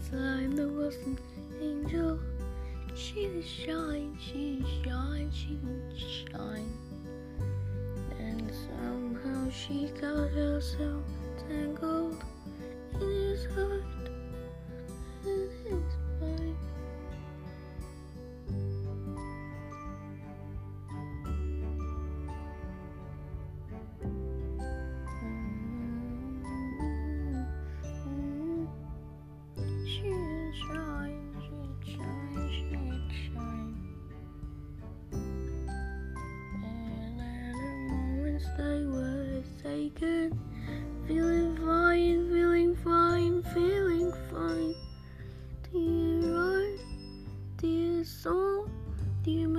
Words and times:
So 0.00 0.16
I'm 0.16 0.56
the 0.56 0.68
Wilson 0.68 1.18
angel. 1.60 2.18
She 2.94 3.42
shine, 3.42 4.16
she 4.18 4.64
shine, 4.82 5.30
she 5.32 5.58
shine. 6.32 6.72
And 8.18 8.50
somehow 8.66 9.50
she 9.50 9.88
got 10.00 10.30
herself 10.30 11.04
tangled 11.48 12.22
in 12.94 13.00
his 13.00 13.46
heart. 13.54 13.77
I 38.58 38.84
was 38.84 39.44
taken. 39.62 40.38
Feeling 41.06 41.56
fine, 41.56 42.28
feeling 42.30 42.76
fine, 42.76 43.42
feeling 43.54 44.12
fine. 44.30 44.74
Dear 45.72 46.34
heart, 46.34 46.80
dear 47.56 48.04
soul, 48.04 48.68
dear. 49.22 49.57